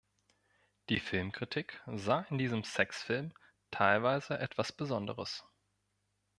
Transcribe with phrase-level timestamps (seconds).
[0.89, 3.33] Die Filmkritik sah in diesem Sexfilm
[3.69, 5.43] teilweise etwas Besonderes.